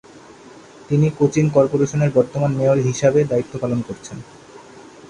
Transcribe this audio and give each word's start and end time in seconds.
তিনি 0.89 1.07
কোচিন 1.17 1.45
কর্পোরেশনের 1.49 2.11
বর্তমান 2.13 2.51
মেয়র 2.55 2.77
হিসাবে 2.87 3.19
দায়িত্ব 3.23 3.53
পালন 3.59 3.79
করছেন। 3.87 4.17